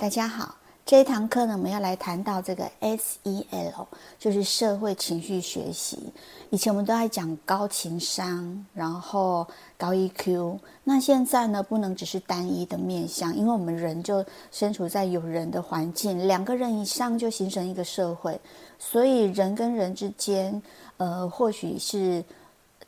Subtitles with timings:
[0.00, 0.54] 大家好。
[0.86, 3.86] 这一堂课呢，我们要来谈到这个 SEL，
[4.18, 6.10] 就是社会情绪学习。
[6.48, 9.46] 以前我们都在讲高情商，然后
[9.76, 10.58] 高 EQ。
[10.84, 18.40] 那现在呢，不能只是单一的面向，因为我们人就身处在有人的环境，两个人以上就形成一个社会，
[18.78, 20.62] 所以人跟人之间，
[20.96, 22.24] 呃，或许是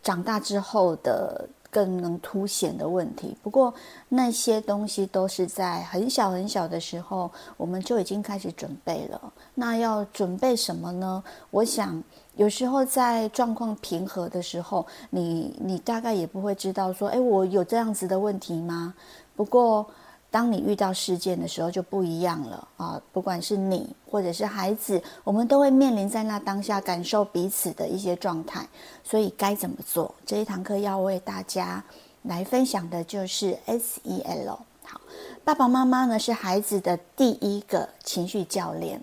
[0.03, 1.46] 长大之后的。
[1.72, 3.35] 更能凸显的问题。
[3.43, 3.72] 不过
[4.11, 9.32] 那些东西都是在很小很小的时候，我们就已经开始准备了。
[9.54, 11.25] 那要准备什么呢？
[11.50, 12.00] 我想
[12.36, 18.95] 有时候在状况平和的时候，你你大概也不会知道说，诶，我有这样子的问题吗？
[19.34, 19.86] 不过。
[20.32, 23.03] 当你遇到事件的时候就不一样了啊！
[23.13, 28.67] 不管是你或者是孩子，我们都会面临在那当下感受彼此的一些状态。
[29.04, 30.14] 所以该怎么做？
[30.25, 31.85] 这一堂课要为大家
[32.23, 34.56] 来分享的就是 SEL。
[34.84, 34.98] 好，
[35.45, 38.99] 爸爸妈妈呢是孩子的第一个情绪教练。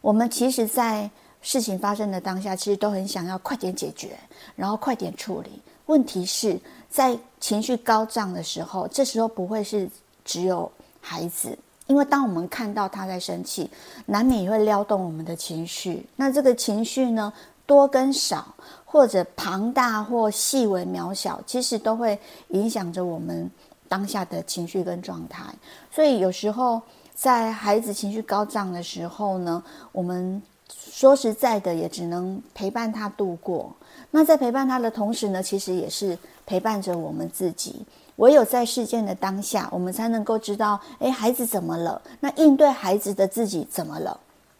[0.00, 1.08] 我们其实，在
[1.40, 4.18] 事情发生的当下，其实都很想要快点解决，
[4.56, 5.62] 然后快点处理。
[5.86, 6.58] 问题是
[6.90, 9.88] 在情绪高涨的时候，这时候不会是。
[10.24, 13.68] 只有孩子，因为当我们看到他在生气，
[14.06, 16.06] 难免也会撩动我们的情绪。
[16.16, 17.32] 那这个情绪呢，
[17.66, 23.50] 多跟少，或者庞大或细微渺小，其实都会影响着我们
[23.88, 25.44] 当下的情绪跟状态。
[25.90, 26.80] 所以有时候
[27.14, 33.70] 在孩子情绪高涨的时候呢，我们说实在的，也只能陪伴他度过。
[34.10, 37.84] 那在陪伴他的同时呢，其实也是陪伴着我们自己。
[38.16, 42.00] 唯有在事件的当下，我们才能够知道，诶，孩子怎么了？
[42.20, 44.18] 那应对孩子的自己怎么了？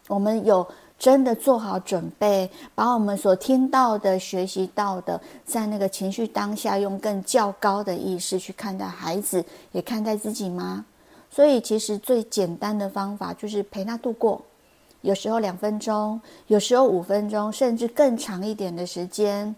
[0.08, 0.66] 我们有
[0.98, 10.84] 真的做好准备，把我们所听到的、学习到的，在那个情绪当下，用更较高的意识去看待孩子，也看待自己吗？
[11.30, 14.40] 所以，其实最简单的方法就是陪他度过，
[15.00, 19.54] 有时候两分钟，有时候五分钟，甚至更长一点的时间。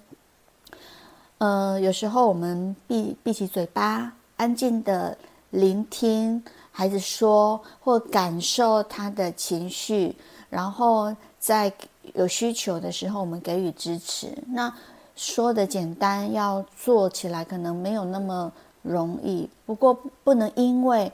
[1.38, 5.16] 呃，有时候我们闭闭起嘴巴，安静的
[5.50, 6.42] 聆听
[6.72, 10.16] 孩子说，或感受他的情绪，
[10.48, 11.70] 然后在
[12.14, 14.28] 有需求的时候，我们给予支持。
[14.48, 14.72] 那
[15.14, 18.50] 说的简单，要做起来可能没有那么
[18.82, 19.46] 容易。
[19.66, 19.92] 不过
[20.24, 21.12] 不能因为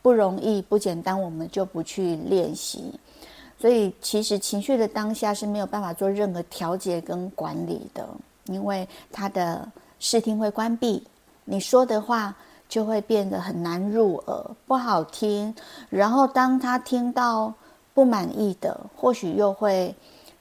[0.00, 2.98] 不容易、不简单，我们就不去练习。
[3.58, 8.08] 所以，其实情绪的当下是没有办法做任何调节跟管理的。
[8.46, 11.06] 因为他的视听会关闭，
[11.44, 12.34] 你说的话
[12.68, 15.54] 就会变得很难入耳，不好听。
[15.90, 17.52] 然后当他听到
[17.92, 19.94] 不满意的，或许又会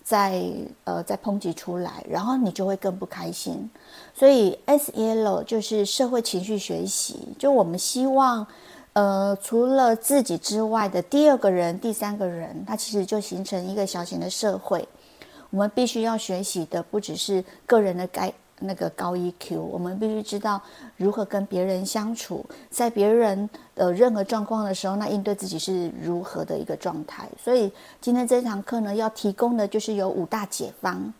[0.03, 0.43] 再
[0.83, 3.69] 呃再抨击出来，然后你就会更不开心。
[4.13, 8.45] 所以 SEL 就是社会情绪学习，就我们希望
[8.93, 14.87] 呃除了自己之外的第二个人、第三个人，他其实就形成一个小型的社会。
[15.53, 20.59] 我们必须要学习的不只是个人的该那个高 EQ，我们必须知道
[20.97, 27.29] 如何跟别人相处，在别人的任何状况的时候，那应对自己是如何的一个状态。
[27.39, 27.71] 所以
[28.01, 31.13] 今天这堂课呢，要提供的就是有五大解方，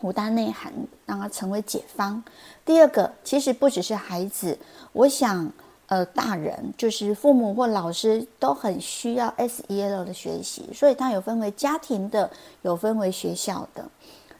[0.00, 0.72] 五大内涵，
[1.04, 2.24] 让它成为解方。
[2.64, 4.58] 第二个，其实不只是孩子，
[4.94, 5.52] 我想。
[5.88, 12.30] 呃，大人就是父母或老师都很需要 SEL 的学习，所以它有分为家庭的，
[12.62, 13.84] 有分为学校的。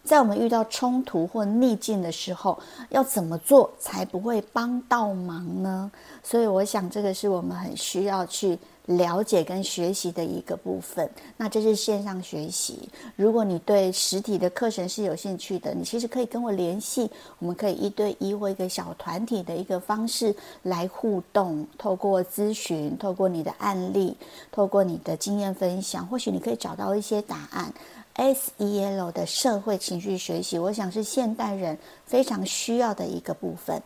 [0.04, 2.58] 在我们遇到冲突或逆境的时候，
[2.90, 5.90] 要怎么做才不会帮到忙呢？
[6.22, 8.58] 所以我想这个是我们很需要去。
[8.88, 11.06] 了解跟学习的一个部分，
[11.36, 12.88] 那这是线上学习。
[13.16, 24.16] 如果你对实体的课程是有兴趣的，你其实可以跟我联系，我们可以一对一或一个小团体的一个方式来互动，透过咨询，透过你的案例，
[24.50, 27.70] 透过你的经验分享，或许你可以找到一些答案。
[28.14, 31.76] SEL 的社会情绪学习，我想是现代人
[32.06, 33.82] 非常需要的一个部分。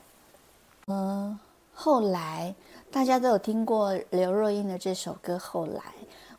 [0.87, 1.37] 嗯，
[1.75, 2.54] 后来。
[2.92, 5.80] 大家都有听过刘若英的这首歌《后来》，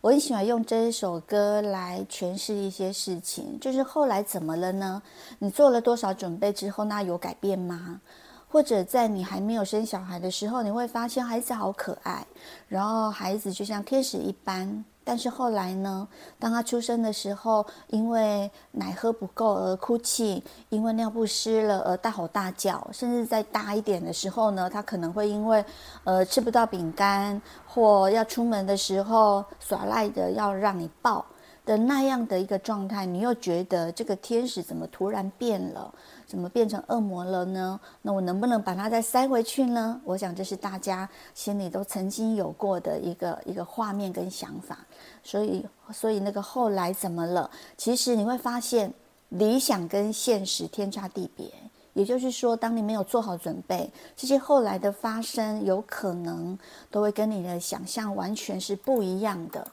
[0.02, 3.60] 我很喜欢用这一首歌来诠释一些事情。
[3.60, 5.02] 就是后来怎么了呢？
[5.40, 8.00] 你做了多少准备之后，那有改变吗？
[8.48, 12.24] 或者在你还没有生小孩的时候，你会发现孩子好可爱，
[12.68, 14.86] 然后孩子就像天使一般。
[15.04, 16.08] 但是后来呢，
[16.40, 25.64] 当他出生的时候，因为奶喝不够而哭泣，因为尿布湿了而大吼大叫，甚至再大一点的时候呢，他可能会因为
[26.04, 31.26] 呃吃不到饼干或要出门的时候耍赖的要让你抱，
[31.66, 35.94] 的那样的一个状态，你又觉得这个天使怎么突然变了？
[36.26, 37.80] 怎么变成恶魔了呢？
[38.02, 40.02] 那我能不能把它再塞回去呢？
[40.04, 44.80] 我想这是大家心里都曾经有过的一个一个画面跟想法。
[45.24, 47.50] 所以，所以那个后来怎么了？
[47.78, 48.94] 其实你会发现，
[49.30, 51.50] 理想跟现实天差地别。
[51.94, 56.58] 也就是说，当你没有做好准备，这些后来的发生，有可能
[56.92, 59.66] 都会跟你的想象完全是不一样的。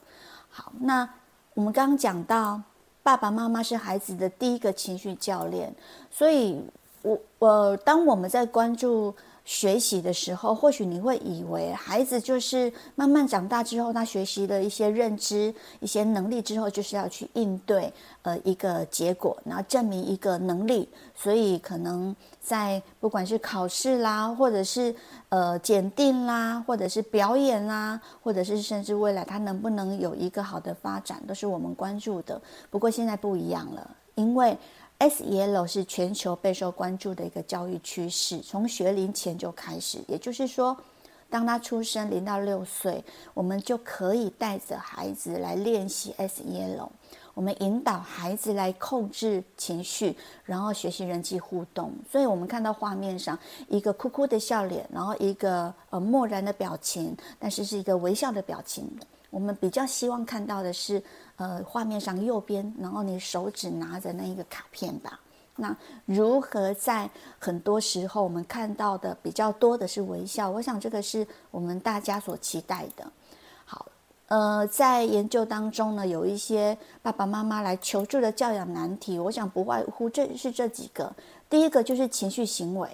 [0.50, 1.08] 好，那
[1.54, 2.60] 我们刚刚讲到，
[3.02, 5.74] 爸爸妈妈是孩子的第一个情绪教练，
[6.10, 6.62] 所以
[7.02, 9.14] 我我当我们在关注。
[9.44, 17.92] 学习的时候，或许你会以为孩子就是慢慢长大之后，他学习了一些认知、一些能力之后，就是要去应对
[18.22, 20.88] 呃一个结果，然后证明一个能力。
[21.14, 24.94] 所以可能在不管是考试啦，或者是
[25.30, 32.40] 呃检定啦，或者是表演啦，或者是甚至未来他能不能有一个好的发展，都是我们关注的。
[32.70, 34.56] 不过现在不一样了，因为。
[35.00, 39.98] SEL 是全球备受关注的一个教育趋势，从学龄前就开始。
[40.06, 40.76] 也就是说，
[41.30, 43.02] 当他出生零到六岁，
[43.32, 46.88] 我们就可以带着孩子来练习 SEL。
[47.32, 50.14] 我们引导孩子来控制情绪，
[50.44, 51.90] 然后学习人际互动。
[52.10, 53.38] 所以，我们看到画面上
[53.68, 58.86] 一个哭哭的笑脸，然后一个呃漠然的表情，但是是一个微笑的表情。
[59.30, 61.02] 我们比较希望看到的是，
[61.36, 65.18] 呃，画面上右边，然后你手指拿着那一个卡片吧。
[65.56, 70.48] 那如何在很多时候我们看到的比较多的是微笑？
[70.48, 73.06] 我想这个是我们大家所期待的。
[73.66, 73.86] 好，
[74.28, 81.12] 呃，在研究当中呢，有一些爸爸妈妈来求助的教养难题，我想不外乎这是这几个。
[81.50, 82.88] 第一个就是情绪行为，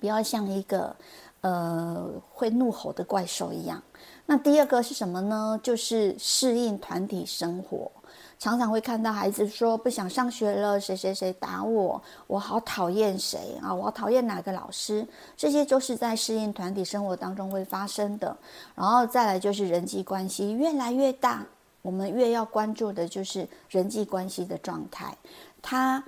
[0.00, 0.96] 不要像一个
[1.42, 3.80] 呃会怒吼的怪兽一样。
[4.26, 5.60] 那第二个是什么呢？
[5.62, 7.90] 就是适应团体生活，
[8.38, 15.06] 常常会看到孩子说不想上学了，谁谁谁打我，我好讨厌谁啊，我好讨厌哪个老师，
[15.36, 18.34] 这些都是在适应团体生活当中会发生的。
[18.76, 21.44] 然后再来就是人际关系越来越大，
[21.82, 25.14] 我们越要关注的就是人际关系的状态。
[25.60, 26.02] 他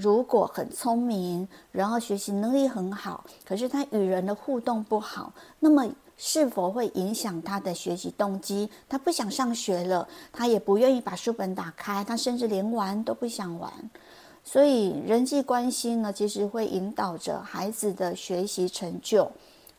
[0.00, 5.86] 如果很聪明，然后学习能力很好，可是他与人的互动不好，那么。
[6.16, 8.70] 是否会影响他的学习动机？
[8.88, 13.72] 他不想上学了，他也不愿意把书本打开，他甚至连玩都不想玩。
[14.44, 19.28] 所以人际关系呢，其实会引导着孩子的学习成就。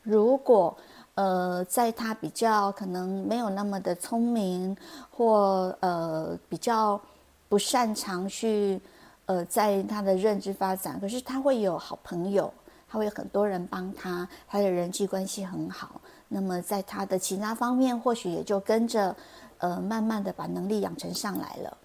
[0.03, 0.75] 如果
[1.13, 4.75] 呃，在他比较可能没有那么的聪明，
[5.09, 6.99] 或呃比较
[7.47, 8.81] 不擅长去
[9.25, 12.53] 呃在他的认知发展，可是他会有好朋友，
[12.87, 16.01] 他会有很多人帮他，他的人际关系很好。
[16.27, 19.15] 那么，在他的其他方面，或许也就跟着，
[19.59, 21.77] 呃，慢慢的把能力养成上来了。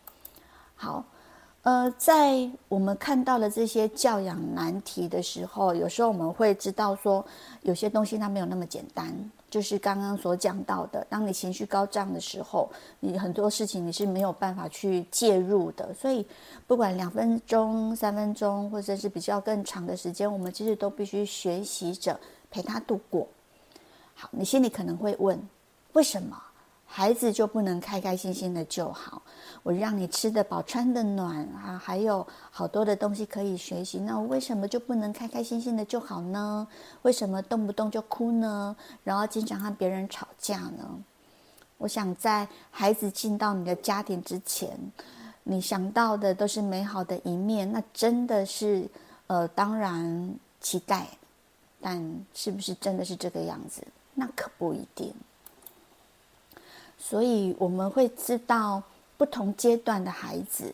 [0.74, 1.04] 好，
[1.62, 7.22] 呃，在我们看到了这些教养难题的时候，有时候我们会知道说，
[7.62, 9.14] 有些东西它没有那么简单。
[9.50, 12.70] 就是刚刚所讲到的，当你情绪高涨的时候，
[13.00, 15.92] 你很多事情你是没有办法去介入的。
[15.92, 16.24] 所以，
[16.66, 22.18] 不管两分钟、三分钟，或者是比较更长的时间，我们其实都必须学习着
[22.50, 23.26] 陪他度过。
[24.14, 25.38] 好，你心里可能会问：
[25.94, 26.40] 为什么
[26.92, 29.22] 孩子就不能开开心心的就好？
[29.62, 36.66] 我让你吃得饱、穿得暖啊，还有好多的东西可以学习，那我为什么就不能开开心心的就好呢？
[37.02, 38.74] 为什么动不动就哭呢？
[39.04, 40.98] 然后经常和别人吵架呢？
[41.78, 44.76] 我想在孩子进到你的家庭之前，
[45.44, 48.90] 你想到的都是美好的一面，那真的是
[49.28, 51.06] 呃，当然期待，
[51.80, 53.86] 但是不是真的是这个样子？
[54.12, 55.14] 那可不一定，
[57.00, 58.80] 所以我们会知道
[59.16, 60.72] 不同阶段的孩子，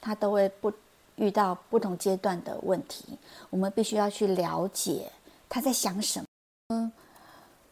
[0.00, 0.70] 他都会不
[1.14, 3.16] 遇到不同阶段的问题。
[3.48, 5.10] 我们必须要去了解
[5.48, 6.26] 他在想什么。
[6.74, 6.92] 嗯，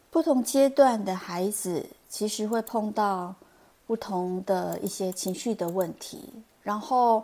[0.09, 3.35] 不同阶段的孩子其实会碰到
[3.85, 6.29] 不同的一些情绪的问题，
[6.63, 7.23] 然后。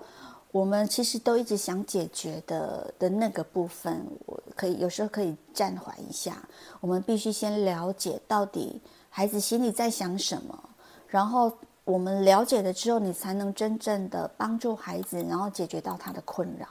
[0.51, 6.41] 我们其实都一直想解决的的那个部分，我可以有时候可以暂缓一下。
[6.79, 8.79] 我们必须先了解到底
[9.17, 10.69] 孩子心里在想什么，
[11.07, 11.49] 然后
[11.85, 16.67] 我们了解了之后，你才能真正的帮助孩子，然后解决到他的困扰。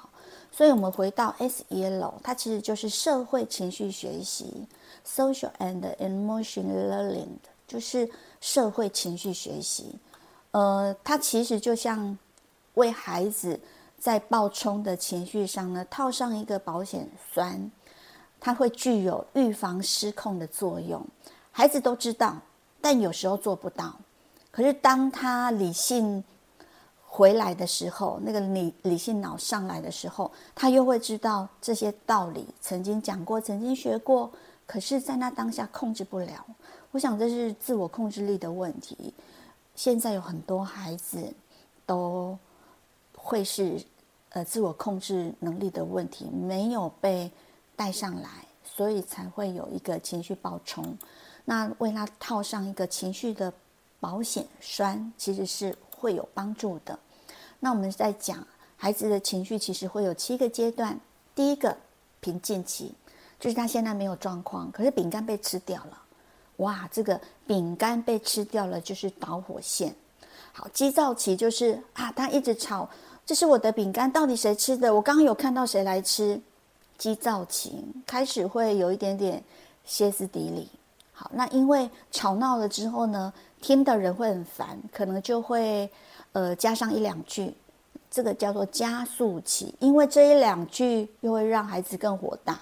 [0.53, 4.69] 所以，我们回到 SEL，它其实就是社会情绪学习
[5.07, 8.07] （Social and Emotional Learning），就是
[8.43, 9.99] 社会情绪学习。
[10.51, 12.19] 呃，它其实就像
[12.75, 13.59] 为孩子。
[13.97, 17.71] 在暴冲的情绪上呢，套上一个保险栓，
[18.39, 21.03] 它会具有预防失控的作用。
[21.57, 22.37] 孩子都知道，
[22.81, 23.95] 但有时候做不到。
[24.51, 26.23] 可是当他理性
[27.07, 34.29] 回来的时候，那个理理性脑上来的时候，他又会知道这些道理，曾经讲过，曾经学过，
[34.67, 36.45] 可是，在那当下控制不了。
[36.91, 39.15] 我想这是自我控制力的问题。
[39.77, 41.33] 现在有很多孩子
[41.87, 42.37] 都
[43.15, 43.81] 会是
[44.31, 47.31] 呃自我控制能力的问题，没有被
[47.77, 48.29] 带上来，
[48.65, 50.99] 所以才会有一个情绪暴冲。
[51.45, 53.53] 那为他套上一个情绪的
[54.01, 56.99] 保险栓，其实是会有帮助的。
[57.61, 58.47] 那我们在讲
[58.77, 60.99] 孩子的情绪，其实会有七个阶段。
[61.35, 61.77] 第一个
[62.21, 62.93] 平静期，
[63.41, 66.03] 就是他现在没有状况，可是饼干被吃掉了，
[66.59, 69.95] 哇，这个饼干被吃掉了就是导火线。
[70.53, 72.89] 好，急躁期就是啊，他一直吵，
[73.27, 74.95] 这是我的饼干，到底谁吃的？
[74.95, 76.41] 我刚刚有看到谁来吃？
[76.97, 79.43] 急躁期开始会有一点点
[79.85, 80.69] 歇斯底里。
[81.15, 85.91] 好，那因为吵闹了之后呢，听的人会很烦，可能就会。
[86.33, 87.55] 呃，加上一两句，
[88.11, 92.59] 这个叫做加速期，因为这一两句又会让孩子更火大，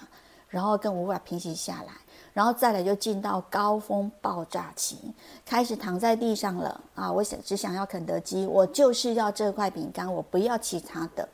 [0.47, 1.91] 然后更无法平息下来，
[2.33, 4.99] 然后再来就进到高峰爆炸期，
[5.43, 7.11] 开始躺在地上了啊！
[7.11, 11.27] 我想只想要肯德基，我就是要这块饼干，我不要其他的。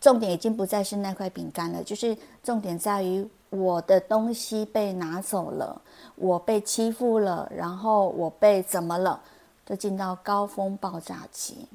[0.00, 5.82] 重点已经不再是那块饼干了，就是重点在于我的东西被拿走了，
[6.14, 9.20] 我被欺负了，然后我被怎么了？
[9.66, 11.66] 就进到高峰爆炸期。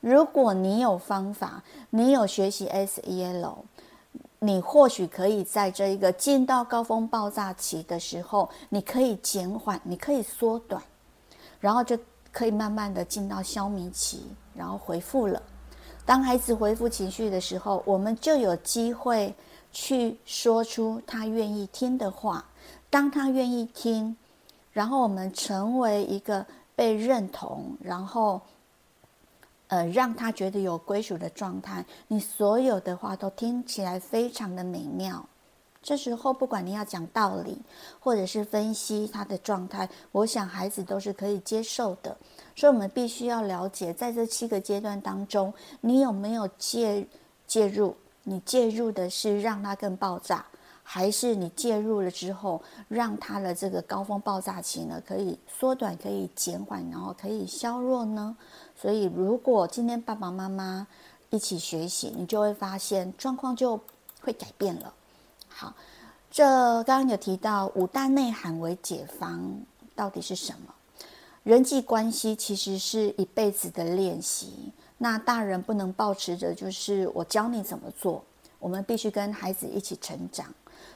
[0.00, 3.54] 如果你有方法，你有学习 SEL，
[4.38, 10.82] 你或许可以在这一个进到高峰爆炸期的时候，你可以减缓，你可以缩短，
[11.60, 11.98] 然后就
[12.32, 15.40] 可以慢慢的进到消弭期，然后恢复了。
[16.06, 19.34] 当孩子恢复情绪的时候，我们就有机会
[19.72, 22.44] 去说出他愿意听的话。
[22.94, 24.16] 当他愿意听，
[24.72, 26.46] 然后我们成为一个。
[26.76, 28.40] 被认同，然后，
[29.68, 35.24] 呃，让他觉得有归属的状态，你所有的话都听起来非常的美妙。
[35.80, 37.56] 这时候，不管你要讲道理，
[38.00, 42.16] 或者是分析他的状态，我想孩子都是可以接受的。
[42.56, 47.06] 所以，我们必须要了解，在这七个阶段当中，你有没有介
[47.46, 47.96] 介入？
[48.24, 50.44] 你介入的是让他更爆炸。
[50.86, 58.36] 还是你介入了之后，让他的这个高峰爆炸期呢，可以缩短，可以减缓，然后可以削弱呢？
[58.76, 60.86] 所以，如果今天爸爸妈妈
[61.30, 63.80] 一起学习，你就会发现状况就
[64.20, 64.92] 会改变了。
[65.48, 65.74] 好，
[66.30, 66.44] 这
[66.84, 69.40] 刚刚有提到五大内涵为解方，
[69.96, 70.74] 到底是什么？
[71.44, 78.22] 人际关系其实是一辈子的练习，那大人不能保持着就是我教你怎么做，
[78.58, 80.46] 我们必须跟孩子一起成长。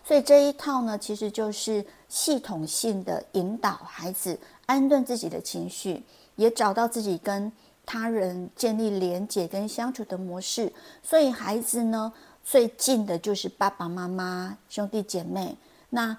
[0.04, 6.02] 所以这一套呢，其实就是系统性的引导孩子安顿自己的情绪，
[6.36, 7.50] 也找到自己跟
[7.84, 10.72] 他人建立连结跟相处的模式。
[11.02, 12.12] 所以孩子呢，
[12.44, 15.56] 最近的就是爸爸妈妈、兄弟姐妹。
[15.90, 16.16] 那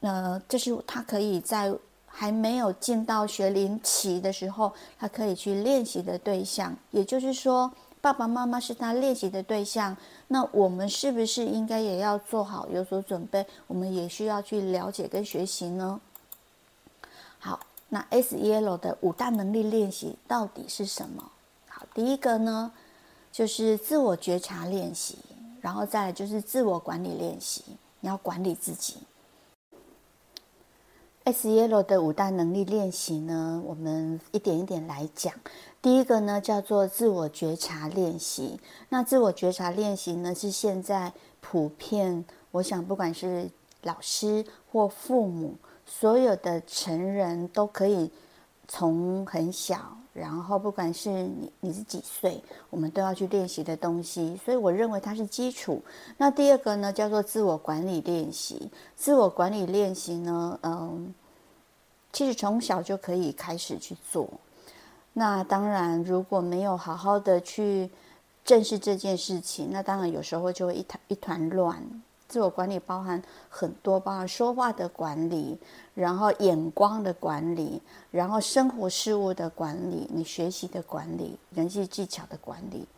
[0.00, 1.72] 呃，这是他可以在
[2.06, 6.76] 还没有进到学龄期的时候，他可以去练习的对象。
[6.90, 9.96] 也就是说，爸爸妈妈是他练习的对象。
[10.28, 13.46] 那我们是不是应该也要做好有所准备？
[13.66, 16.00] 我们也需要去了解跟学习呢？
[17.38, 21.30] 好，那 SEL 的五大能力练习到底是什么？
[21.68, 22.72] 好，第一个呢，
[23.30, 25.18] 就是自我觉察练习，
[25.60, 27.62] 然后再来就是自我管理练习，
[28.00, 28.96] 你要管理自己。
[31.24, 35.32] SEL 的五大能力练习呢，我们一点一点来讲。
[35.80, 38.58] 第一个呢，叫做自我觉察练习。
[38.88, 43.48] 那自我觉察练习呢，是现在普遍，我想不管是
[43.82, 45.54] 老师或父母，
[45.86, 48.10] 所有的成人都可以
[48.66, 54.38] 从很小，然后不管是你你是几岁，我们都要去练习的东西。
[54.44, 55.82] 所以我认为它是基础。
[56.18, 58.70] 那第二个呢，叫做自我管理练习。
[58.94, 61.14] 自我管理练习呢，嗯，
[62.12, 64.28] 其实从小就可以开始去做。
[65.14, 67.90] 那当然，如果没有好好的去
[68.44, 72.02] 正视这件事情，那当然有时候就会一团一团乱。
[72.32, 75.58] 自我管理包含很多，包含说话的管理，
[75.92, 82.88] 然后眼光的管理，然后生活事物的管理，你学习的管理，人际技巧的管理。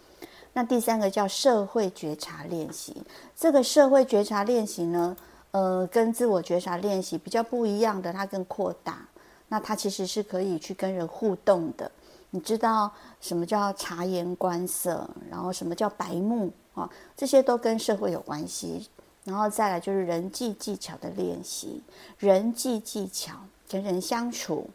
[0.52, 2.96] 那第三个叫社会觉察练习。
[3.34, 5.16] 这个社会觉察练习呢，
[5.50, 9.04] 呃，跟自我觉察练习比较不一样的，它更扩大。
[9.48, 11.90] 那它其实是可以去跟人互动的。
[12.30, 16.88] 你知道什么叫察言观色，然后什么叫白目啊？
[17.16, 18.88] 这些都跟社会有关系。
[19.24, 21.82] 然后再来就是人际技巧的练习，
[22.18, 23.34] 人际技巧
[23.68, 24.68] 跟人相处，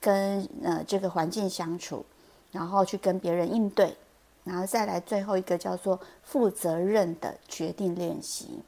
[0.00, 2.04] 跟呃这个环境相处，
[2.50, 3.96] 然后去跟别人应对。
[4.42, 8.60] 然后再来最后一个叫做负责任的决定练习。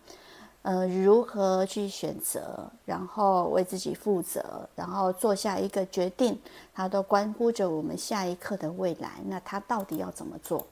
[0.61, 6.39] 呃，如何去选择，然后为自己负责，然后做下一个决定，
[6.73, 9.21] 它都关乎着我们下一刻的未来。
[9.27, 10.65] 那它到底要怎么做？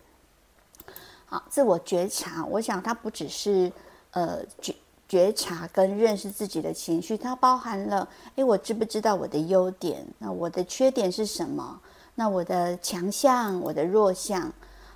[1.27, 3.73] 好，自我觉察，我想它不只是
[4.13, 4.75] 呃觉
[5.09, 10.07] 觉察跟认识自己的情绪，它包含了，诶，我知不知道我的优点？
[10.19, 11.81] 那我的缺点是什么？
[12.15, 14.53] 那我的强项，我的弱项？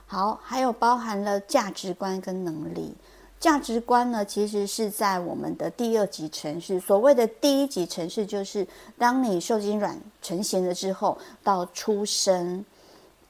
[0.07, 2.95] 好，还有包含了价值观跟能力。
[3.41, 6.81] 价值观呢，其实是在我们的第二级程式。
[6.81, 8.67] 所谓的第一级程式，就是
[8.97, 12.65] 当你受精卵成型了之后，到出生，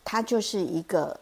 [0.04, 1.18] 它就是一个，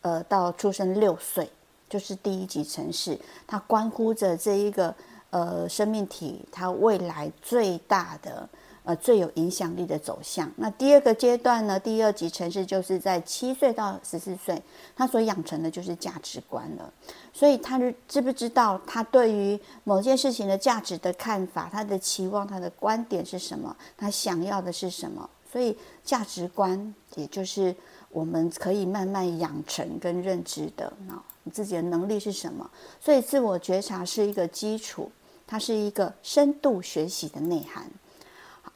[0.00, 1.48] 呃，到出生六岁，
[1.92, 4.94] 就是第一级城市，它关乎着这一个
[5.28, 8.48] 呃生命体它未来最大的。
[8.84, 10.50] 呃，最有影响力的走向。
[10.56, 11.78] 那第二个阶段呢？
[11.78, 14.60] 第二级城市就是在七岁到十四岁，
[14.96, 16.92] 他所养成的就是价值观了。
[17.32, 23.76] 所以他知不知道他对于某件事情的价值的看法，他的期望，他的观点是什么？
[23.96, 25.30] 他想要的是什么？
[25.52, 27.72] 所以价值观，也就是
[28.12, 30.92] 我们可以慢慢养成跟认知的。
[31.08, 32.70] 那你自己的能力是什么？
[33.00, 35.10] 所以自我觉察是一个基础，
[35.46, 37.90] 它是一个深度学习的内涵。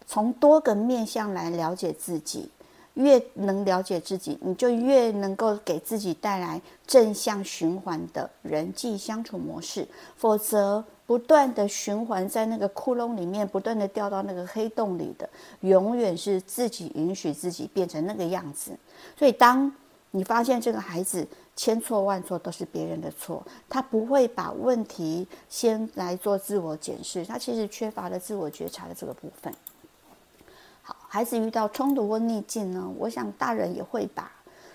[0.06, 2.48] 从多个面向来了解自己，
[2.96, 9.86] 越能了解自己，你就越能够给自己带来正向循环的人际相处模式。
[10.16, 15.28] 否则，不断的循环在那个窟窿里面，不断的掉到那个黑洞里的，
[15.60, 18.72] 永远是自己允许自己变成那个样子。
[19.18, 19.70] 所以，当
[20.12, 29.52] 你发现这个孩子千错万错都是别人的错，他不会把问题先来做自我检视，他其实缺乏了自我觉察的这个部分。
[31.08, 34.30] 孩子遇到冲突或逆境呢，我想大人也会吧，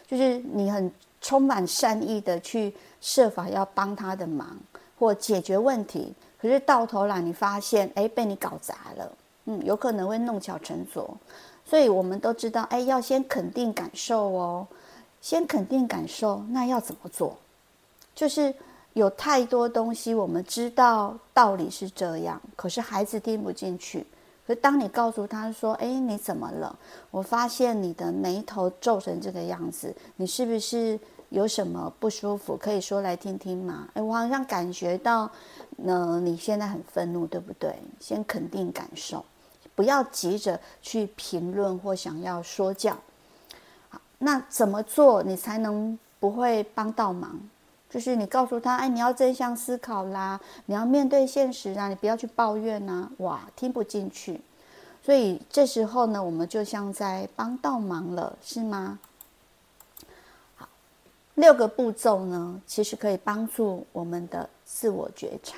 [0.08, 4.58] 就是你很充满善意的去设法要帮他的忙
[4.98, 9.12] 或解决问题，可是到头来你发现，哎，被你搞砸了，
[9.46, 11.16] 嗯，有可能会弄巧成拙。
[11.64, 14.68] 所以我们都知道，哎，要先肯定感受哦，
[15.22, 17.38] 先肯定感受，那要怎么做？
[18.14, 18.53] 就是
[18.94, 24.05] 有太多东西我们知道道理是这样，可是孩子听不进去。
[24.51, 26.77] 可当你告诉他说：“哎，你怎么了？
[27.09, 32.57] 我发现你的眉头皱成这个样子，你是不是有什么不舒服？
[32.57, 35.31] 可以说来听听吗？”哎，我好像感觉到，
[35.77, 37.74] 呢，你现在很愤怒，对不对？
[38.01, 39.24] 先肯定感受，
[39.74, 42.98] 不要急着去评论或想要说教。
[43.87, 47.40] 好，那怎么做你才能不会帮到忙？
[47.92, 54.40] 就是你告诉他，哎，你要正向思考啦，你要面对现实啊，你不要去抱怨呐，哇，听不进去。
[55.04, 58.98] 所以这时候呢，我们就像在帮倒忙了，是吗？
[60.56, 60.70] 好，
[61.36, 65.58] 六个步骤呢，其实可以帮助我们的自我觉察。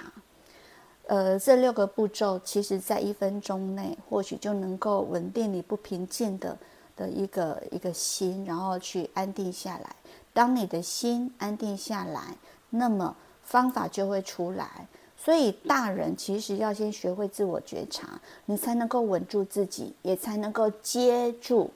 [1.06, 6.58] 呃，这六个步骤，其实在一分钟内，或许就能够稳定你不平静的
[6.96, 9.96] 的一个一个心，然后去安定下来。
[10.34, 12.36] 当你的心安定下来，
[12.72, 14.88] 那么方法就会出来。
[15.15, 21.72] 所以大人其实要先学会自我觉察，你才能够稳住自己，也才能够接住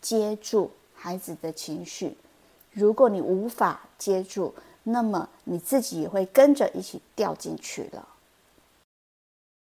[0.00, 2.16] 接住孩子的情绪。
[2.72, 8.08] 如果你无法接住，那么你自己也会跟着一起掉进去了。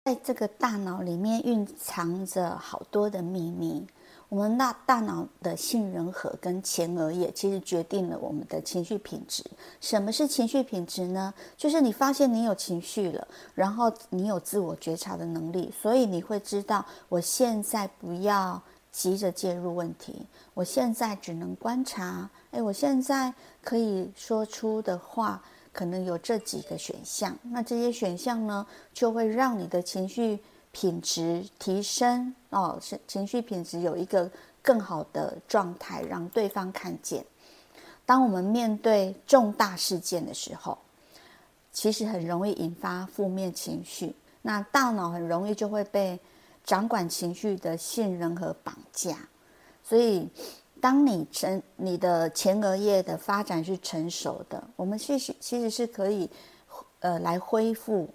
[0.05, 3.85] 在这个大脑里面蕴藏着好多的秘密。
[4.29, 9.45] 我们那大脑的杏仁核跟前额叶，其实决定了我们的情绪品质。
[9.81, 11.33] 什么是情绪品质呢？
[11.57, 18.61] 就是你发现你有情绪了，然后你有自我觉察的能力，所以你会知道，我现在不要
[18.91, 22.29] 急着介入问题，我现在只能观察。
[22.51, 25.41] 诶，我现在可以说出的话，
[25.73, 27.37] 可能有这几个选项。
[27.45, 30.41] 那这些选项呢，就会让你的情绪。
[30.79, 37.25] 品质提升哦，是情绪品质有一个更好的状态，让对方看见。
[38.05, 40.77] 当我们面对重大事件的时候，
[41.73, 46.21] 其实很容易引发负面情绪，那大脑很容易就会被
[46.63, 49.17] 掌管情绪的杏仁核绑架。
[49.83, 50.29] 所以，
[50.79, 56.29] 当你成你的前额叶的发展是成熟的，我们其实其实是可以
[57.01, 58.07] 呃来恢复。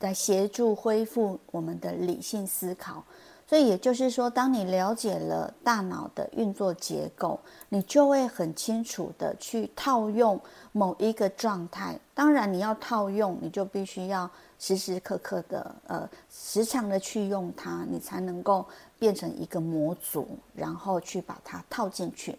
[0.00, 3.02] 来协助恢复我们的理性思考，
[3.46, 10.38] 所以也就是说，当你了解了大脑的运作结构，你就会很清楚的去套用
[10.72, 11.98] 某一个状态。
[12.14, 18.66] 当然，你要套用，你就必须要时时刻刻的呃时常的去用它，你才能够
[18.98, 22.36] 变成一个模组，然后去把它套进去。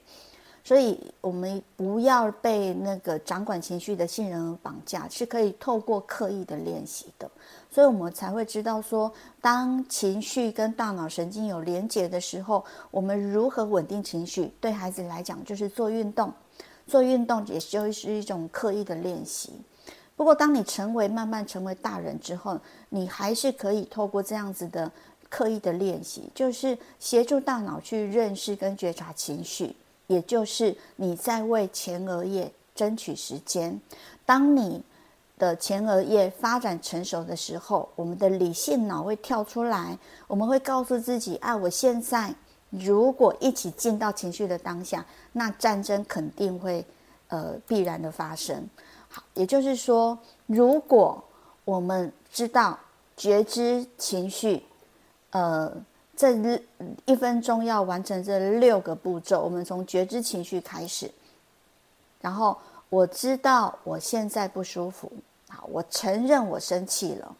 [0.67, 7.31] 所以我们不要被那个掌管情绪的杏仁核绑架，是可以透过刻意的练习的。
[7.71, 14.51] 所以我们才会知道说，当情绪跟大脑神经有连结的时候，我们如何稳定情绪？
[14.59, 16.33] 对孩子来讲，就是做运动。
[16.85, 19.53] 做运动也就是一种刻意的练习。
[20.17, 24.91] 不过，当你成为慢慢成为大人之后，你还是可以透过这样子的
[25.29, 29.73] 刻意的练习，就是协助大脑去认识跟觉察情绪，
[30.07, 33.79] 也就是你在为前额叶争取时间。
[34.25, 34.83] 当你
[35.37, 42.33] 的前额叶发展成熟的时候，我们的理性脑会跳出来，我们会告诉自己：啊，我现在
[42.69, 46.83] 如果一起进到情绪的当下，那战争肯定会
[47.27, 48.67] 呃必然的发生。
[49.09, 50.17] 好，也就是说，
[50.47, 51.23] 如果
[51.63, 52.77] 我们知道
[53.15, 54.63] 觉知情绪，
[55.31, 55.71] 呃，
[56.17, 56.59] 这
[57.05, 61.11] 一分钟要完成这六个步骤，我们从觉知情绪开始，
[62.19, 62.57] 然后
[62.89, 65.11] 我知道我现在不舒服。
[65.47, 67.35] 好，我承认我生气了，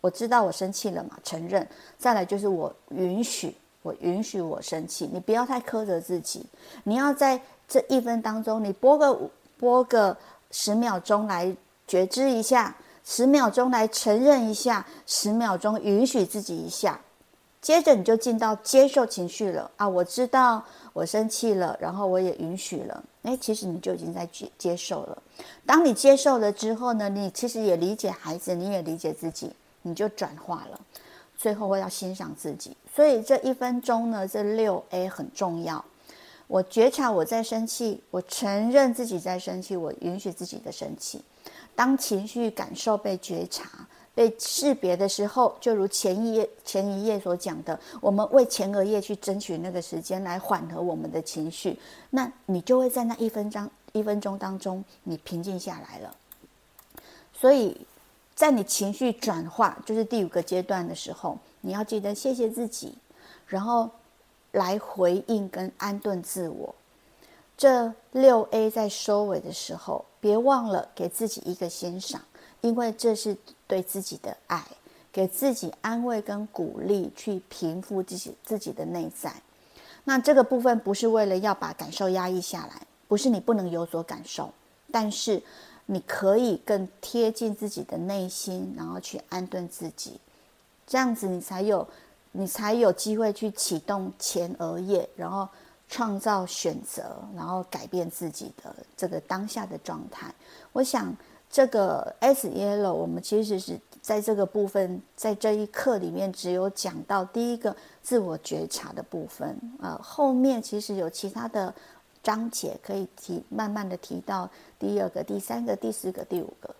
[0.00, 1.64] 我知道我生气了嘛，承认。
[1.96, 5.08] 再来就是我允许，我允许我生气。
[5.12, 6.44] 你不要太苛责自己，
[6.82, 10.16] 你要在这一分当中，你拨个拨个
[10.50, 17.00] 十秒钟来觉知一下，十秒钟来承认一下，十秒钟允许自己一下。
[17.66, 19.88] 接着你就进到接受情绪了啊！
[19.88, 23.02] 我知道我生气了，然后我也允许了。
[23.22, 25.20] 诶，其实你就已经在接接受了。
[25.66, 29.50] 当你接受了之后呢，你其实也理解孩子，你也理解自己，
[29.82, 30.80] 你就转化了。
[31.36, 32.76] 最后会要欣赏自己。
[32.94, 35.84] 所以这一分钟呢，这六 A 很重要。
[36.46, 41.20] 我觉察我在生气，我承认自己在生气，我允许自己的生气。
[41.74, 43.88] 当情绪感受被觉察。
[44.16, 56.16] 被识别的时候，就如前一页前一页所讲的，我们为前额叶去争取那个时间来缓和我们的情绪，那你就会在那一分钟一分钟当中，你平静下来了。
[57.34, 57.76] 所以，
[58.34, 62.96] 在你情绪转化，就是第五个阶段的时候，你要记得谢谢自己，
[63.46, 63.90] 然后
[64.52, 66.74] 来回应跟安顿自我。
[67.54, 72.22] 这六 A 在收尾的时候，别忘了给自己一个欣赏。
[72.62, 74.64] 因为这是对自己的爱，
[75.12, 79.32] 给自己安慰跟鼓励，去平复自己自己的内在。
[80.04, 84.52] 那这个部分不是为了要把感受压抑下来，不是你不能有所感受，
[84.92, 85.42] 但是
[85.86, 90.20] 你可以更贴近自己的内心，然后去安顿自己，
[90.86, 91.88] 这样子你才有
[92.32, 95.48] 你才有机会去启动前额叶，然后
[95.88, 100.32] 创造选择，然后改变自己的这个当下的状态。
[100.72, 101.12] 我想。
[101.50, 111.74] 这个 S Yellow，我们其实是在这个部分，在这一课里面只有讲到第一个自我觉察的部分，呃，后面其实有其他的
[112.22, 116.74] 章节可以提，慢慢的提到第二个、第三个、第四个、第五个。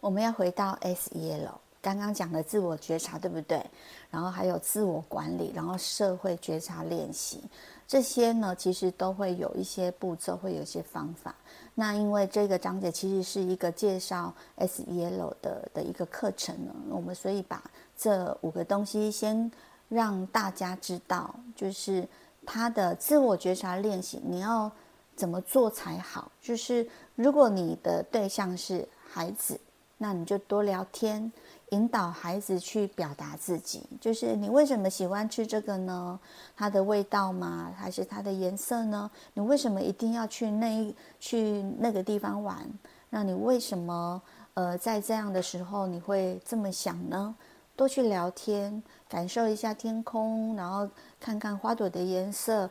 [0.00, 3.64] 我们要回到 S Yellow，刚刚讲的自我觉察，对不对？
[4.10, 7.42] 然后还有自我管理，然后社会觉察练习，
[7.88, 11.34] 这些呢，其实都会有一些步骤，会有一些方法。
[11.74, 17.62] 那因为这个章节其实是一个介绍 SEL 的的一个课程呢，我们所以把
[17.96, 19.50] 这五个东西先
[19.88, 22.06] 让大家知道，就是
[22.46, 24.70] 他的自我觉察练习，你要
[25.16, 26.30] 怎么做才好？
[26.40, 29.58] 就是如果你的对象是孩子，
[30.04, 31.32] 那你就多聊天。
[31.70, 36.20] 引导孩子去表达自己，就是你为什么喜欢吃这个呢？
[36.54, 37.72] 它的味道吗？
[37.74, 39.10] 还是它的颜色呢？
[39.32, 42.70] 你为什么一定要去那去那个地方玩？
[43.08, 44.20] 那你为什么
[44.52, 47.34] 呃在这样的时候你会这么想呢？
[47.74, 50.86] 多去聊天，感受一下天空，然后
[51.18, 52.70] 看看花朵的颜色，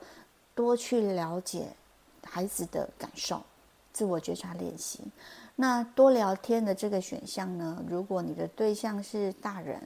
[0.54, 1.74] 多去了解
[2.24, 3.42] 孩子的感受，
[3.92, 5.02] 自我觉察练习。
[5.56, 7.84] 那多聊天的这个选项呢？
[7.88, 9.80] 如果你的对象是大人，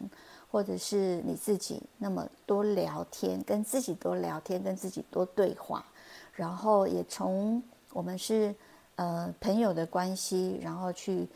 [0.50, 5.86] 或者是你自己，那么多聊天，跟自己多聊天，跟自己多对话，
[6.34, 8.56] 然后也从我们是
[8.96, 11.28] 呃朋友的关系，然后去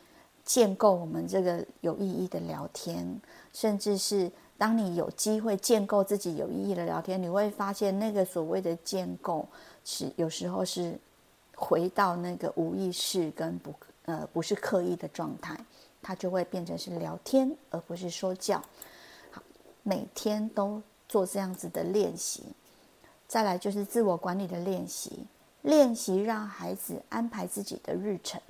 [0.45, 3.19] 建构我们这个有意义的聊天，
[3.51, 9.45] 甚至是当你有机会建构自己有意义的聊天，你会发现那个所谓的建构
[9.83, 10.97] 是有时候是
[11.53, 13.73] 回到那个无意识跟不。
[14.05, 15.57] 呃，不是刻意的状态，
[16.01, 18.61] 它就会变成是聊天，而不是说教。
[19.31, 19.41] 好，
[19.83, 22.43] 每天都做这样子的练习。
[23.27, 25.25] 再来就是自我管理的练习，
[25.61, 28.41] 练习让孩子安排自己的日程。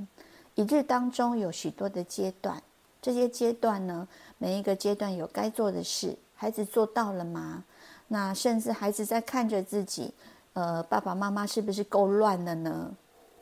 [0.55, 2.61] 一日当中有许多的阶段，
[3.01, 7.63] 这些阶段呢，每一个阶段有该做的事，孩子做到了吗？
[8.07, 10.13] 那甚至孩子在看着自己，
[10.53, 12.91] 呃，爸爸妈妈是不是够乱了呢？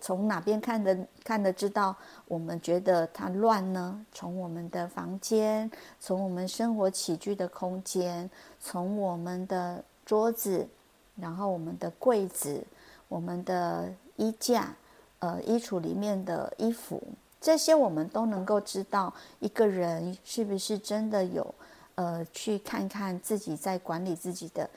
[0.01, 1.95] 从哪边看的看得知道
[2.27, 4.05] 我们觉得它乱呢？
[4.12, 10.67] 从我们的房间，从我们生活起居的空间，从我们的桌子，
[11.15, 12.63] 然后我们的柜子，
[13.07, 14.73] 我们的衣架，
[15.19, 17.01] 呃，衣橱里面的衣服，
[17.39, 21.55] 这些我们都能够知道一个人是不是真的有
[21.95, 24.69] 呃去看看自己在管理自己的。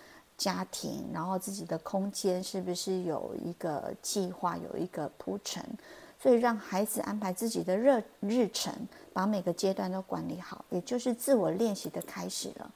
[0.43, 5.65] 家庭，然后自己的空间是不是有一个计划，有一个铺陈，
[6.19, 8.75] 所以让孩子安排自己的日日程，
[9.13, 12.69] 把每个阶段都管理好，也就是自我练习的开始了。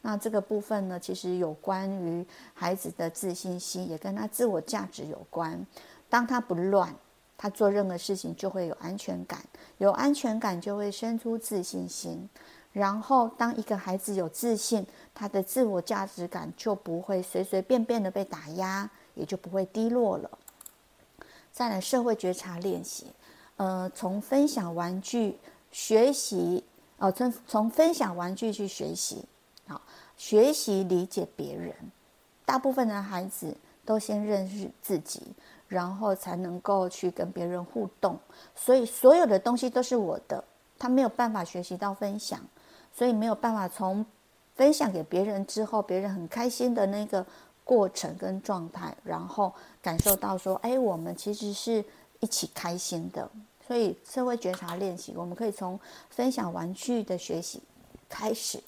[0.00, 5.66] 那这个部分呢，其实有关于孩子的自信心，也跟他自我价值有关。
[6.08, 6.94] 当他不乱，
[7.36, 9.42] 他做任何事情就会有安全感，
[9.78, 12.28] 有安全感就会生出自信心。
[12.78, 20.30] 然后，当一个孩子有自信，他的自我价值感就不会随随便便的被打压，也就不会低落了。
[21.52, 23.08] 再来，社会觉察练习，
[23.56, 25.36] 呃，从分享玩具
[25.72, 26.62] 学习，
[26.98, 29.24] 哦，从从分享玩具去学习，
[29.66, 29.82] 好，
[30.16, 31.74] 学习理解别人。
[32.44, 33.52] 大部分的孩子
[33.84, 35.20] 都先认识自己，
[35.66, 38.16] 然后才能够去跟别人互动。
[38.54, 40.44] 所以，所有的东西都是我的，
[40.78, 42.38] 他没有办法学习到分享。
[42.98, 44.04] 所以没有办法从
[44.56, 47.24] 分享给别人之后，别人很开心的那个
[47.62, 51.84] 过程跟状态，然后感受到说，哎，我们其实是
[52.18, 53.30] 一起开心的。
[53.64, 55.78] 所以社会觉察练习，我们可以从
[56.10, 57.62] 分享玩具的学习
[58.08, 58.60] 开始。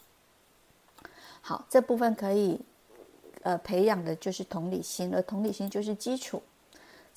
[1.40, 2.60] 好，这部分可以
[3.42, 6.40] 呃培养的就是同理心，而同理心就是基础。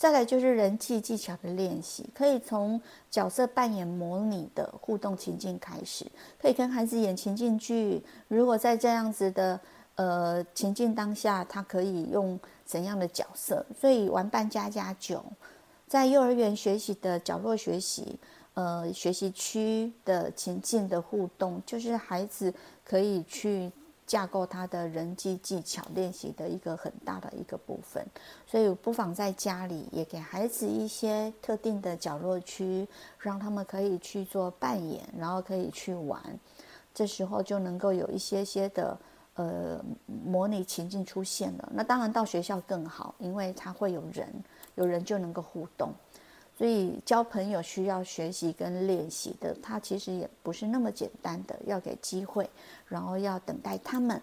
[0.04, 6.06] 再来就是人际技巧的练习，可以从角色扮演模拟的互动情境开始，
[6.38, 8.04] 可以跟孩子演情境剧。
[8.28, 9.58] 如果在这样子的
[9.96, 13.66] 呃情境当下，他可以用怎样的角色？
[13.80, 15.24] 所以玩扮家家酒，
[15.88, 18.20] 在幼儿园学习的角落学习，
[18.56, 23.72] 呃，学习区的情境的互动，就是孩子可以去。
[24.06, 28.06] 架构他的人际技巧练习的一个很大的一个部分，
[28.46, 32.88] 所以不妨在家里也给孩子一些特定的角落区，
[33.18, 36.22] 让他们可以去做扮演，然后可以去玩，
[36.94, 38.98] 这时候就能够有一些些的
[39.36, 41.72] 呃模拟情境出现了。
[41.74, 44.28] 那当然到学校更好，因为他会有人，
[44.76, 45.92] 有人就能够互动。
[46.58, 52.50] 所以交朋友需要学习跟练习的，它其实也不是那么简单的，要给机会，
[52.88, 54.22] 然后要等待他们。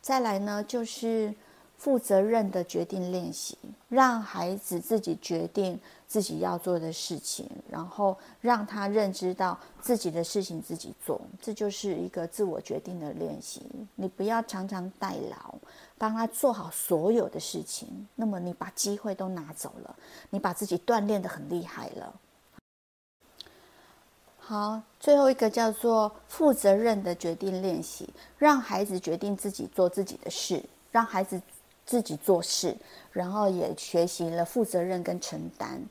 [0.00, 1.34] 再来呢，就是
[1.78, 3.56] 负责任的决定练习，
[3.88, 13.62] 让孩子自己决定自己要做的事情，然后让他认知到自己的事情自己做，这就是一个自我决定的练习。
[13.94, 15.54] 你不要常常代劳。
[16.00, 19.96] 帮他做好所有的事情，那么你把机会都拿走了，
[20.30, 22.14] 你把自己锻炼得很厉害了。
[24.38, 31.42] 好，最后一个叫做负责任的决定练习，让孩子决定自己做自己的事，让孩子
[31.88, 32.76] 自己做事，
[33.10, 35.82] 然后也学习了负责任跟承担。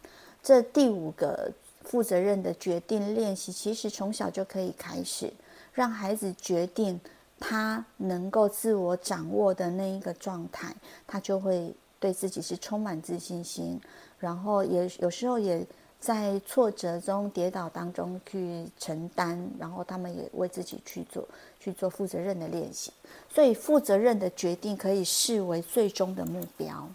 [0.41, 1.51] 这第五个
[1.83, 5.33] 负责任的决定练习，其实从小就可以开始，
[5.73, 6.97] 让孩子决定。
[7.39, 13.79] 他能够自我掌握的那一个状态，他就会对自己是充满自信心，
[14.17, 15.63] 然后也有时候也
[15.99, 21.27] 在挫折中、跌倒当中去承担，然后他们也为自己去做
[21.59, 22.91] 去做负责任的练习。
[23.29, 26.89] 所以，负责任的决定可以视为最终的目标。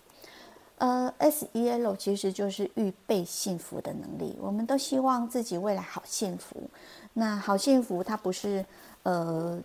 [0.79, 4.37] 呃，SEL 其实就是预备幸福的能力。
[4.41, 6.57] 我们都希望自己未来好幸福。
[7.13, 8.65] 那好幸福，它不是
[9.03, 9.61] 呃。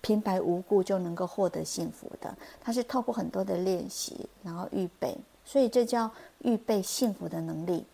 [0.00, 7.84] 平白无故就能够获得幸福的，它是透过很多的练习，然后预备，所以这叫预备幸福的能力，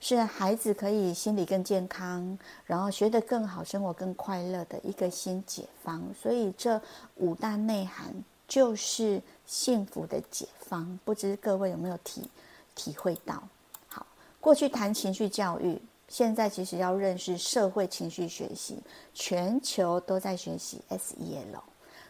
[0.00, 6.02] 是孩子可以心理更健康，然后学得更好，生活更快乐的一个新解方。
[6.20, 6.80] 所以这
[7.16, 8.12] 五大内涵
[8.48, 12.28] 就是幸福的解方，不知各位有没有体
[12.74, 13.42] 体会到？
[13.88, 14.06] 好，
[14.40, 15.80] 过去谈情绪教育。
[16.08, 18.76] 现在其实要认识社会情绪学习，
[19.14, 21.60] 全球都在学习 SEL，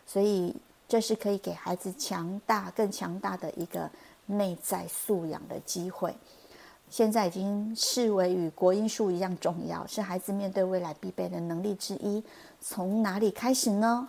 [0.07, 0.57] 所以
[0.89, 3.91] 这是可以给孩子强大、更强大的一个
[4.25, 6.15] 内在素养的机会。
[6.91, 12.23] 现在已经视为与国英数一样重要，是孩子面对未来必备的能力之一。
[12.61, 14.09] 从哪里开始呢？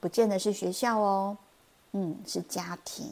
[0.00, 1.36] 不见得是学校哦，
[1.92, 3.06] 嗯，是家庭，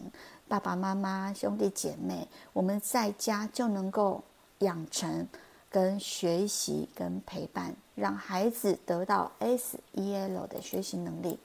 [0.47, 4.23] 爸爸妈妈、兄弟姐妹，我们在家就能够
[4.59, 5.27] 养成。
[5.71, 11.37] 跟学习跟陪伴，让孩子得到 SEL 的学习能力。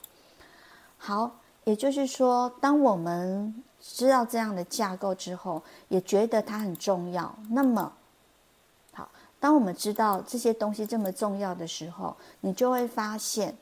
[0.96, 1.32] 好，
[1.64, 7.34] 也就是说，当我们知道这样的架构之后，也觉得它很重要。
[7.48, 7.92] 那么，
[8.92, 13.56] 好，当我们知道这些东西这么重要的时候，你就会发现，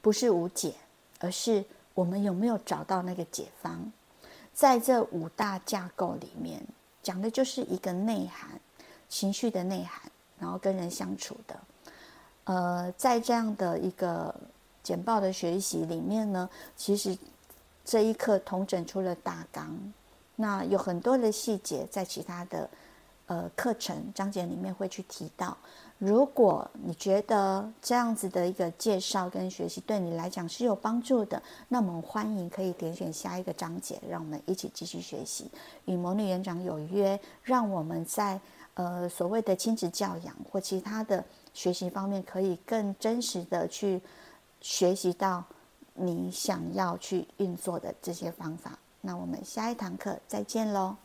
[0.00, 0.74] 不是无解，
[1.20, 3.90] 而是我们有没有找到那个解方。
[4.52, 6.60] 在这五大架构里面，
[7.02, 8.50] 讲的就是一个内涵，
[9.08, 11.60] 情绪的内涵，然后跟人相处的。
[12.44, 14.34] 呃，在这样的一个
[14.82, 17.16] 简报的学习里面呢，其实
[17.90, 19.74] 这一课统整出了大纲，
[20.36, 22.68] 那有很多的细节在其他的
[23.24, 25.56] 呃课程章节里面会去提到。
[25.96, 35.50] 如果你觉得这样子的一个介绍跟学习对你来讲是有帮助的，那么欢迎可以点选下一个章节，让我们一起继续学习，
[35.86, 38.38] 与魔女园长有约，让我们在
[38.74, 41.24] 呃所谓的亲子教养或其他的。
[41.54, 44.00] 学习方面可以更真实的去
[44.60, 45.42] 学习到
[45.98, 48.78] 你想要去运作的这些方法。
[49.00, 50.96] 那我们下一堂课再见喽